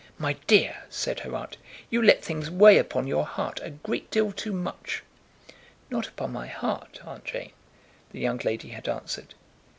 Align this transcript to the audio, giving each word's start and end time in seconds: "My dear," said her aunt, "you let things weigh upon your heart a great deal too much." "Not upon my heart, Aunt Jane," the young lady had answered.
"My 0.17 0.33
dear," 0.47 0.81
said 0.89 1.19
her 1.19 1.35
aunt, 1.35 1.57
"you 1.91 2.01
let 2.01 2.23
things 2.23 2.49
weigh 2.49 2.79
upon 2.79 3.05
your 3.05 3.23
heart 3.23 3.59
a 3.61 3.69
great 3.69 4.09
deal 4.09 4.31
too 4.31 4.51
much." 4.51 5.03
"Not 5.91 6.07
upon 6.07 6.31
my 6.33 6.47
heart, 6.47 6.99
Aunt 7.05 7.23
Jane," 7.25 7.51
the 8.11 8.19
young 8.19 8.37
lady 8.43 8.69
had 8.69 8.89
answered. 8.89 9.35